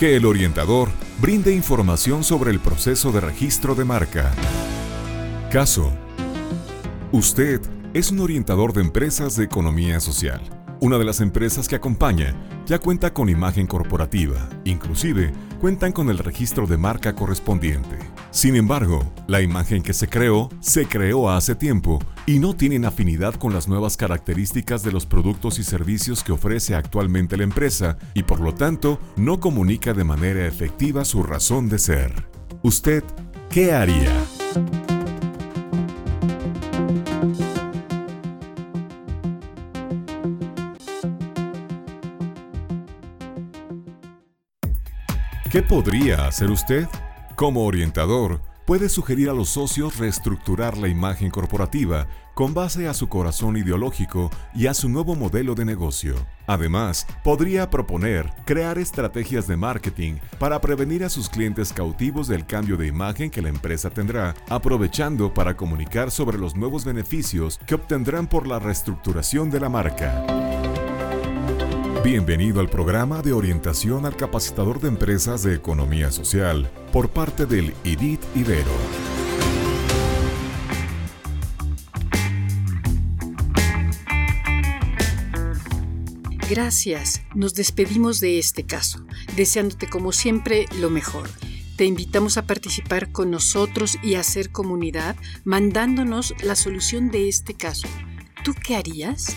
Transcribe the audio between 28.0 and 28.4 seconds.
y por